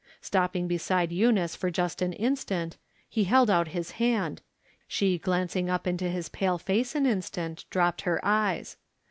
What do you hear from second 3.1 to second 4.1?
held out his